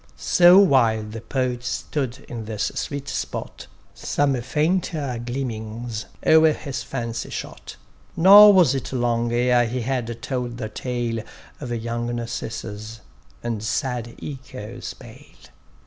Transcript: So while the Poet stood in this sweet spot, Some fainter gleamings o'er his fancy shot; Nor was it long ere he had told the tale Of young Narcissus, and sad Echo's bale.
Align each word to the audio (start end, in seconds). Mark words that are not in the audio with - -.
So 0.17 0.57
while 0.57 1.03
the 1.03 1.21
Poet 1.21 1.63
stood 1.63 2.25
in 2.27 2.45
this 2.45 2.71
sweet 2.73 3.07
spot, 3.07 3.67
Some 3.93 4.33
fainter 4.41 5.21
gleamings 5.23 6.07
o'er 6.25 6.53
his 6.53 6.81
fancy 6.81 7.29
shot; 7.29 7.75
Nor 8.17 8.51
was 8.51 8.73
it 8.73 8.91
long 8.91 9.31
ere 9.31 9.67
he 9.67 9.81
had 9.81 10.19
told 10.23 10.57
the 10.57 10.69
tale 10.69 11.21
Of 11.59 11.71
young 11.71 12.15
Narcissus, 12.15 13.01
and 13.43 13.61
sad 13.61 14.15
Echo's 14.23 14.91
bale. 14.95 15.35